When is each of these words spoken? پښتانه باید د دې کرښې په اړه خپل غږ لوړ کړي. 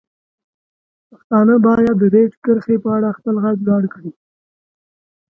پښتانه 1.09 1.55
باید 1.65 1.95
د 2.01 2.03
دې 2.13 2.23
کرښې 2.43 2.77
په 2.83 2.89
اړه 2.97 3.09
خپل 3.17 3.35
غږ 3.43 3.57
لوړ 3.67 3.83
کړي. 3.93 4.11